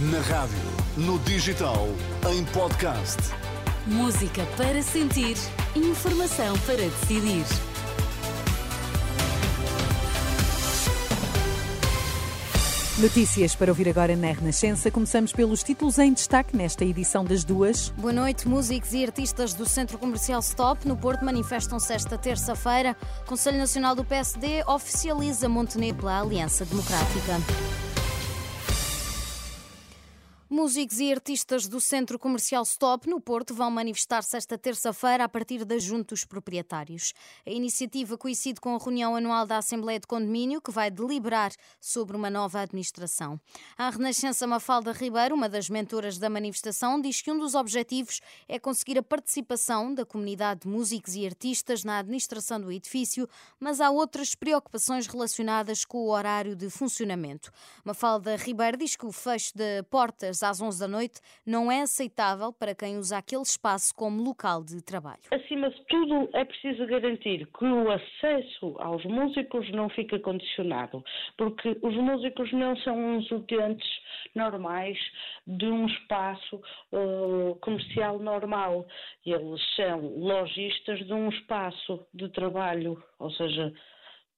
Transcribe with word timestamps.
Na 0.00 0.20
rádio, 0.20 0.56
no 0.96 1.18
digital, 1.18 1.88
em 2.30 2.44
podcast. 2.44 3.18
Música 3.84 4.46
para 4.56 4.80
sentir, 4.80 5.36
informação 5.74 6.56
para 6.60 6.76
decidir. 6.76 7.44
Notícias 12.98 13.56
para 13.56 13.72
ouvir 13.72 13.88
agora 13.88 14.14
na 14.14 14.28
Renascença. 14.28 14.88
Começamos 14.88 15.32
pelos 15.32 15.64
títulos 15.64 15.98
em 15.98 16.12
destaque 16.12 16.56
nesta 16.56 16.84
edição 16.84 17.24
das 17.24 17.42
duas. 17.42 17.88
Boa 17.96 18.12
noite. 18.12 18.46
Músicos 18.46 18.92
e 18.92 19.04
artistas 19.04 19.52
do 19.52 19.66
Centro 19.66 19.98
Comercial 19.98 20.38
Stop 20.38 20.86
no 20.86 20.96
Porto 20.96 21.24
manifestam-se 21.24 21.92
esta 21.92 22.16
terça-feira. 22.16 22.96
Conselho 23.26 23.58
Nacional 23.58 23.96
do 23.96 24.04
PSD 24.04 24.62
oficializa 24.64 25.48
Montenegro 25.48 26.02
pela 26.02 26.20
Aliança 26.20 26.64
Democrática. 26.64 27.87
Músicos 30.58 30.98
e 30.98 31.12
artistas 31.12 31.68
do 31.68 31.80
Centro 31.80 32.18
Comercial 32.18 32.64
Stop, 32.64 33.08
no 33.08 33.20
Porto, 33.20 33.54
vão 33.54 33.70
manifestar-se 33.70 34.36
esta 34.36 34.58
terça-feira 34.58 35.22
a 35.22 35.28
partir 35.28 35.64
da 35.64 35.78
Junta 35.78 36.12
dos 36.12 36.24
Proprietários. 36.24 37.14
A 37.46 37.50
iniciativa 37.50 38.18
coincide 38.18 38.60
com 38.60 38.74
a 38.74 38.78
reunião 38.78 39.14
anual 39.14 39.46
da 39.46 39.58
Assembleia 39.58 40.00
de 40.00 40.08
Condomínio, 40.08 40.60
que 40.60 40.72
vai 40.72 40.90
deliberar 40.90 41.52
sobre 41.80 42.16
uma 42.16 42.28
nova 42.28 42.58
administração. 42.58 43.40
A 43.76 43.88
Renascença 43.88 44.48
Mafalda 44.48 44.90
Ribeiro, 44.90 45.36
uma 45.36 45.48
das 45.48 45.70
mentoras 45.70 46.18
da 46.18 46.28
manifestação, 46.28 47.00
diz 47.00 47.22
que 47.22 47.30
um 47.30 47.38
dos 47.38 47.54
objetivos 47.54 48.20
é 48.48 48.58
conseguir 48.58 48.98
a 48.98 49.02
participação 49.02 49.94
da 49.94 50.04
comunidade 50.04 50.62
de 50.62 50.68
músicos 50.68 51.14
e 51.14 51.24
artistas 51.24 51.84
na 51.84 51.98
administração 51.98 52.60
do 52.60 52.72
edifício, 52.72 53.28
mas 53.60 53.80
há 53.80 53.90
outras 53.90 54.34
preocupações 54.34 55.06
relacionadas 55.06 55.84
com 55.84 55.98
o 55.98 56.10
horário 56.10 56.56
de 56.56 56.68
funcionamento. 56.68 57.52
Mafalda 57.84 58.34
Ribeiro 58.34 58.76
diz 58.76 58.96
que 58.96 59.06
o 59.06 59.12
fecho 59.12 59.52
de 59.54 59.84
portas 59.84 60.42
às 60.48 60.60
11 60.60 60.80
da 60.80 60.88
noite 60.88 61.20
não 61.46 61.70
é 61.70 61.82
aceitável 61.82 62.52
para 62.52 62.74
quem 62.74 62.96
usa 62.96 63.18
aquele 63.18 63.42
espaço 63.42 63.94
como 63.94 64.22
local 64.22 64.64
de 64.64 64.82
trabalho. 64.82 65.20
Acima 65.30 65.70
de 65.70 65.84
tudo, 65.86 66.28
é 66.32 66.44
preciso 66.44 66.86
garantir 66.86 67.46
que 67.46 67.64
o 67.64 67.90
acesso 67.90 68.76
aos 68.78 69.04
músicos 69.04 69.70
não 69.72 69.88
fica 69.88 70.18
condicionado, 70.18 71.04
porque 71.36 71.76
os 71.82 71.94
músicos 71.94 72.52
não 72.52 72.76
são 72.78 72.96
uns 72.96 73.30
utentes 73.30 73.88
normais 74.34 74.98
de 75.46 75.66
um 75.66 75.86
espaço 75.86 76.60
uh, 76.92 77.54
comercial 77.60 78.18
normal. 78.18 78.86
Eles 79.24 79.60
são 79.76 80.00
lojistas 80.18 81.04
de 81.06 81.12
um 81.12 81.28
espaço 81.28 82.06
de 82.14 82.28
trabalho, 82.30 83.02
ou 83.18 83.30
seja, 83.32 83.72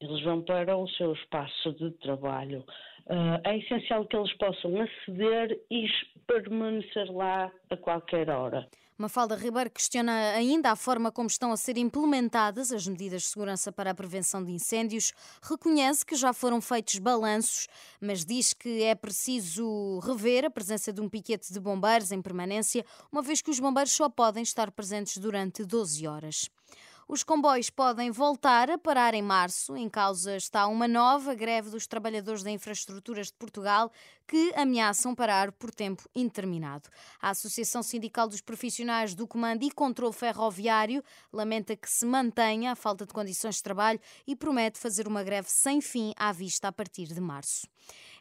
eles 0.00 0.22
vão 0.22 0.42
para 0.42 0.76
o 0.76 0.88
seu 0.90 1.12
espaço 1.12 1.72
de 1.74 1.90
trabalho. 1.92 2.64
Uh, 3.06 3.40
é 3.44 3.58
essencial 3.58 4.04
que 4.06 4.16
eles 4.16 4.32
possam 4.34 4.72
aceder 4.80 5.58
e 5.70 5.86
permanecer 6.26 7.10
lá 7.10 7.50
a 7.70 7.76
qualquer 7.76 8.28
hora. 8.28 8.68
Mafalda 8.98 9.36
Ribeiro 9.36 9.70
questiona 9.70 10.32
ainda 10.32 10.72
a 10.72 10.76
forma 10.76 11.12
como 11.12 11.28
estão 11.28 11.52
a 11.52 11.56
ser 11.56 11.78
implementadas 11.78 12.72
as 12.72 12.84
medidas 12.84 13.22
de 13.22 13.28
segurança 13.28 13.70
para 13.70 13.92
a 13.92 13.94
prevenção 13.94 14.44
de 14.44 14.50
incêndios. 14.50 15.12
Reconhece 15.40 16.04
que 16.04 16.16
já 16.16 16.32
foram 16.32 16.60
feitos 16.60 16.98
balanços, 16.98 17.68
mas 18.00 18.24
diz 18.24 18.52
que 18.52 18.82
é 18.82 18.96
preciso 18.96 20.00
rever 20.00 20.44
a 20.44 20.50
presença 20.50 20.92
de 20.92 21.00
um 21.00 21.08
piquete 21.08 21.52
de 21.52 21.60
bombeiros 21.60 22.10
em 22.10 22.20
permanência, 22.20 22.84
uma 23.12 23.22
vez 23.22 23.40
que 23.40 23.50
os 23.50 23.60
bombeiros 23.60 23.92
só 23.92 24.08
podem 24.08 24.42
estar 24.42 24.68
presentes 24.72 25.16
durante 25.18 25.64
12 25.64 26.04
horas. 26.08 26.50
Os 27.10 27.22
comboios 27.22 27.70
podem 27.70 28.10
voltar 28.10 28.70
a 28.70 28.76
parar 28.76 29.14
em 29.14 29.22
março. 29.22 29.74
Em 29.74 29.88
causa 29.88 30.36
está 30.36 30.66
uma 30.66 30.86
nova 30.86 31.34
greve 31.34 31.70
dos 31.70 31.86
trabalhadores 31.86 32.42
da 32.42 32.50
infraestruturas 32.50 33.28
de 33.28 33.32
Portugal 33.32 33.90
que 34.26 34.52
ameaçam 34.54 35.14
parar 35.14 35.50
por 35.50 35.74
tempo 35.74 36.06
indeterminado. 36.14 36.90
A 37.18 37.30
Associação 37.30 37.82
Sindical 37.82 38.28
dos 38.28 38.42
Profissionais 38.42 39.14
do 39.14 39.26
Comando 39.26 39.64
e 39.64 39.70
Controlo 39.70 40.12
Ferroviário 40.12 41.02
lamenta 41.32 41.74
que 41.74 41.88
se 41.88 42.04
mantenha 42.04 42.72
a 42.72 42.76
falta 42.76 43.06
de 43.06 43.14
condições 43.14 43.54
de 43.54 43.62
trabalho 43.62 43.98
e 44.26 44.36
promete 44.36 44.78
fazer 44.78 45.08
uma 45.08 45.24
greve 45.24 45.48
sem 45.48 45.80
fim 45.80 46.12
à 46.14 46.30
vista 46.30 46.68
a 46.68 46.72
partir 46.72 47.06
de 47.06 47.22
março. 47.22 47.66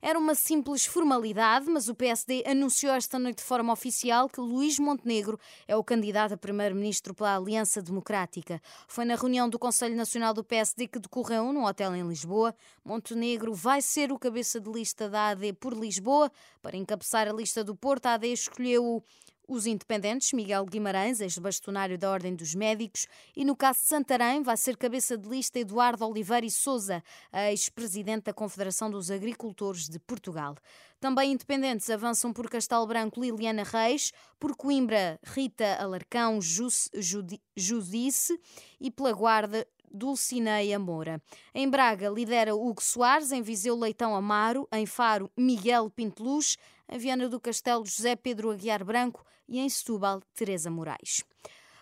Era 0.02 0.19
uma 0.19 0.35
simples 0.35 0.85
formalidade, 0.85 1.69
mas 1.69 1.90
o 1.90 1.96
PSD 1.96 2.44
anunciou 2.46 2.94
esta 2.94 3.18
noite 3.18 3.38
de 3.38 3.44
forma 3.44 3.74
oficial 3.74 4.30
que 4.30 4.40
Luís 4.40 4.78
Montenegro 4.78 5.40
é 5.68 5.75
o 5.75 5.84
candidato 5.84 6.34
a 6.34 6.38
primeiro-ministro 6.38 7.13
pela 7.13 7.35
Aliança 7.35 7.81
Democrática. 7.81 8.62
Foi 8.88 9.06
na 9.06 9.16
reunião 9.16 9.50
do 9.50 9.57
Conselho 9.57 9.96
Nacional 9.96 10.34
do 10.34 10.44
PSD 10.44 10.88
que 10.88 11.00
decorreu 11.00 11.52
num 11.52 11.66
hotel 11.66 11.96
em 11.96 12.07
Lisboa. 12.07 12.53
Montenegro 12.86 13.53
vai 13.53 13.81
ser 13.81 14.12
o 14.12 14.19
cabeça 14.19 14.59
de 14.59 14.69
lista 14.69 15.09
da 15.09 15.30
AD 15.30 15.53
por 15.53 15.74
Lisboa. 15.74 16.31
Para 16.62 16.78
encabeçar 16.78 17.28
a 17.28 17.34
lista 17.34 17.63
do 17.63 17.75
Porto, 17.75 18.06
a 18.06 18.13
AD 18.13 18.28
escolheu 18.31 19.03
os 19.47 19.66
independentes, 19.66 20.34
Miguel 20.34 20.66
Guimarães, 20.66 21.22
ex-bastonário 21.22 21.97
da 21.97 22.12
Ordem 22.12 22.35
dos 22.35 22.53
Médicos, 22.53 23.08
e 23.35 23.46
no 23.46 23.56
caso 23.56 23.80
de 23.80 23.85
Santarém 23.85 24.44
vai 24.44 24.58
ser 24.58 24.75
cabeça 24.75 25.18
de 25.18 25.30
lista 25.30 25.58
Eduardo 25.59 26.06
Oliveira 26.06 26.46
e 26.46 26.52
Souza, 26.52 27.03
ex-presidente 27.50 28.25
da 28.25 28.34
Confederação 28.34 28.91
dos 28.91 29.09
Agricultores 29.09 29.88
de 29.88 30.00
Portugal. 30.00 30.56
Também 31.00 31.31
independentes 31.31 31.90
avançam 31.90 32.34
por 32.34 32.50
Castelo 32.50 32.88
Branco 32.88 33.22
Liliana 33.22 33.63
Reis, 33.63 34.12
por 34.40 34.56
Coimbra 34.56 35.19
Rita 35.24 35.75
Alarcão 35.75 36.40
Judice 36.41 38.40
e 38.81 38.91
pela 38.91 39.13
Guarda 39.13 39.68
Dulcineia 39.90 40.78
Moura. 40.78 41.22
Em 41.56 41.69
Braga 41.69 42.09
lidera 42.09 42.56
Hugo 42.56 42.84
Soares, 42.84 43.31
em 43.31 43.41
Viseu 43.41 43.75
Leitão 43.78 44.16
Amaro, 44.16 44.68
em 44.72 44.86
Faro 44.86 45.31
Miguel 45.38 45.90
Pinteluz, 45.90 46.57
em 46.90 46.98
Viana 46.98 47.28
do 47.28 47.40
Castelo 47.40 47.86
José 47.86 48.16
Pedro 48.16 48.52
Aguiar 48.52 48.84
Branco 48.84 49.25
e 49.48 49.59
em 49.59 49.70
Setúbal 49.70 50.22
Teresa 50.34 50.70
Moraes. 50.70 51.24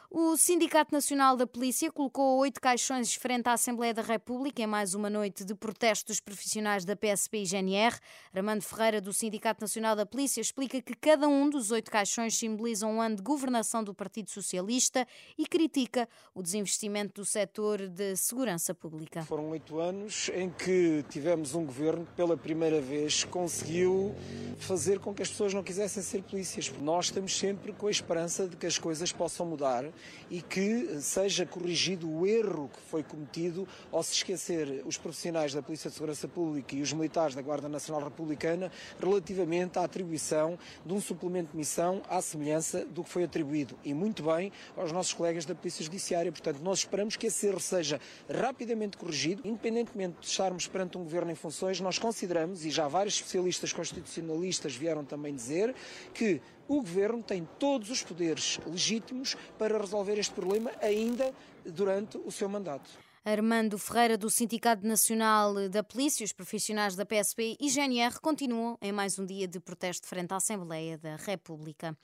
O 0.09 0.37
Sindicato 0.37 0.93
Nacional 0.93 1.35
da 1.35 1.47
Polícia 1.47 1.91
colocou 1.91 2.37
oito 2.37 2.61
caixões 2.61 3.15
frente 3.15 3.47
à 3.47 3.53
Assembleia 3.53 3.93
da 3.93 4.03
República 4.03 4.61
em 4.61 4.67
mais 4.67 4.93
uma 4.93 5.09
noite 5.09 5.43
de 5.43 5.55
protesto 5.55 6.07
dos 6.07 6.19
profissionais 6.19 6.85
da 6.85 6.95
PSP 6.95 7.39
e 7.39 7.45
GNR. 7.45 7.97
Armando 8.33 8.61
Ferreira, 8.61 9.01
do 9.01 9.11
Sindicato 9.11 9.61
Nacional 9.61 9.95
da 9.95 10.05
Polícia, 10.05 10.39
explica 10.39 10.79
que 10.81 10.93
cada 10.93 11.27
um 11.27 11.49
dos 11.49 11.71
oito 11.71 11.89
caixões 11.89 12.37
simboliza 12.37 12.85
um 12.85 13.01
ano 13.01 13.15
de 13.15 13.23
governação 13.23 13.83
do 13.83 13.93
Partido 13.93 14.29
Socialista 14.29 15.07
e 15.37 15.47
critica 15.47 16.07
o 16.35 16.43
desinvestimento 16.43 17.21
do 17.21 17.25
setor 17.25 17.87
de 17.87 18.15
segurança 18.15 18.75
pública. 18.75 19.23
Foram 19.23 19.49
oito 19.49 19.79
anos 19.79 20.29
em 20.35 20.49
que 20.49 21.03
tivemos 21.09 21.55
um 21.55 21.65
governo 21.65 22.05
que 22.05 22.13
pela 22.13 22.37
primeira 22.37 22.79
vez 22.79 23.23
conseguiu 23.23 24.15
fazer 24.59 24.99
com 24.99 25.13
que 25.13 25.23
as 25.23 25.29
pessoas 25.29 25.53
não 25.53 25.63
quisessem 25.63 26.03
ser 26.03 26.21
polícias. 26.23 26.71
Nós 26.79 27.05
estamos 27.05 27.35
sempre 27.35 27.73
com 27.73 27.87
a 27.87 27.91
esperança 27.91 28.47
de 28.47 28.55
que 28.55 28.67
as 28.67 28.77
coisas 28.77 29.11
possam 29.11 29.45
mudar 29.45 29.94
e 30.29 30.41
que 30.41 30.99
seja 31.01 31.45
corrigido 31.45 32.09
o 32.11 32.25
erro 32.25 32.69
que 32.73 32.79
foi 32.89 33.03
cometido 33.03 33.67
ao 33.91 34.01
se 34.01 34.13
esquecer 34.13 34.83
os 34.85 34.97
profissionais 34.97 35.53
da 35.53 35.61
Polícia 35.61 35.89
de 35.89 35.95
Segurança 35.95 36.27
Pública 36.27 36.75
e 36.75 36.81
os 36.81 36.91
militares 36.93 37.35
da 37.35 37.41
Guarda 37.41 37.69
Nacional 37.69 38.03
Republicana 38.03 38.71
relativamente 38.99 39.77
à 39.77 39.83
atribuição 39.83 40.57
de 40.85 40.93
um 40.93 41.01
suplemento 41.01 41.51
de 41.51 41.57
missão 41.57 42.01
à 42.09 42.21
semelhança 42.21 42.85
do 42.85 43.03
que 43.03 43.09
foi 43.09 43.23
atribuído, 43.23 43.77
e 43.83 43.93
muito 43.93 44.23
bem, 44.23 44.51
aos 44.75 44.91
nossos 44.91 45.13
colegas 45.13 45.45
da 45.45 45.53
Polícia 45.55 45.83
Judiciária. 45.83 46.31
Portanto, 46.31 46.59
nós 46.61 46.79
esperamos 46.79 47.15
que 47.15 47.27
esse 47.27 47.47
erro 47.47 47.59
seja 47.59 47.99
rapidamente 48.29 48.97
corrigido, 48.97 49.41
independentemente 49.45 50.19
de 50.19 50.27
estarmos 50.27 50.67
perante 50.67 50.97
um 50.97 51.03
governo 51.03 51.31
em 51.31 51.35
funções, 51.35 51.79
nós 51.79 51.99
consideramos, 51.99 52.65
e 52.65 52.69
já 52.69 52.87
vários 52.87 53.15
especialistas 53.15 53.71
constitucionalistas 53.71 54.75
vieram 54.75 55.03
também 55.03 55.35
dizer, 55.35 55.73
que 56.13 56.41
o 56.67 56.75
Governo 56.77 57.21
tem 57.21 57.47
todos 57.59 57.89
os 57.89 58.03
poderes 58.03 58.59
legítimos 58.65 59.35
para 59.57 59.77
resolver 59.77 60.17
este 60.17 60.33
problema 60.33 60.71
ainda 60.81 61.33
durante 61.65 62.17
o 62.17 62.31
seu 62.31 62.49
mandato. 62.49 62.89
Armando 63.23 63.77
Ferreira, 63.79 64.19
do 64.19 64.29
Sindicato 64.29 64.85
Nacional 64.85 65.67
da 65.67 65.83
Polícia, 65.83 66.23
os 66.23 66.31
profissionais 66.31 66.95
da 66.95 67.05
PSP 67.05 67.57
e 67.59 67.69
GNR 67.71 68.19
continuam 68.21 68.77
em 68.79 68.91
mais 68.91 69.17
um 69.17 69.25
dia 69.25 69.47
de 69.47 69.59
protesto 69.59 70.05
frente 70.05 70.31
à 70.31 70.35
Assembleia 70.35 70.95
da 70.95 71.15
República. 71.15 71.97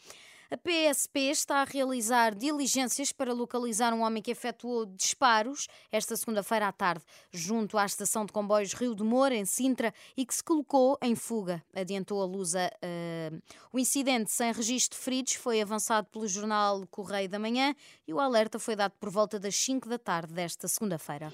A 0.53 0.57
PSP 0.57 1.29
está 1.29 1.61
a 1.61 1.63
realizar 1.63 2.35
diligências 2.35 3.13
para 3.13 3.31
localizar 3.31 3.93
um 3.93 4.01
homem 4.01 4.21
que 4.21 4.31
efetuou 4.31 4.85
disparos 4.85 5.65
esta 5.89 6.17
segunda-feira 6.17 6.67
à 6.67 6.73
tarde, 6.73 7.05
junto 7.31 7.77
à 7.77 7.85
estação 7.85 8.25
de 8.25 8.33
comboios 8.33 8.73
Rio 8.73 8.93
de 8.93 9.01
Moura, 9.01 9.33
em 9.33 9.45
Sintra, 9.45 9.93
e 10.17 10.25
que 10.25 10.35
se 10.35 10.43
colocou 10.43 10.97
em 11.01 11.15
fuga, 11.15 11.63
adiantou 11.73 12.21
a 12.21 12.25
Lusa. 12.25 12.69
Uh, 12.83 13.41
o 13.71 13.79
incidente, 13.79 14.29
sem 14.29 14.51
registro 14.51 14.99
de 14.99 15.05
feridos, 15.05 15.35
foi 15.35 15.61
avançado 15.61 16.09
pelo 16.11 16.27
jornal 16.27 16.85
Correio 16.91 17.29
da 17.29 17.39
Manhã 17.39 17.73
e 18.05 18.13
o 18.13 18.19
alerta 18.19 18.59
foi 18.59 18.75
dado 18.75 18.91
por 18.99 19.09
volta 19.09 19.39
das 19.39 19.55
5 19.55 19.87
da 19.87 19.97
tarde 19.97 20.33
desta 20.33 20.67
segunda-feira. 20.67 21.31